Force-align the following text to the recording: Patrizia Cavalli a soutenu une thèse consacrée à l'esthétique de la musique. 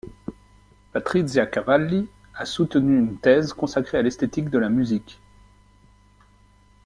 Patrizia 0.93 1.45
Cavalli 1.45 2.09
a 2.33 2.45
soutenu 2.47 2.97
une 2.97 3.19
thèse 3.19 3.53
consacrée 3.53 3.99
à 3.99 4.01
l'esthétique 4.01 4.49
de 4.49 4.57
la 4.57 4.67
musique. 4.67 5.21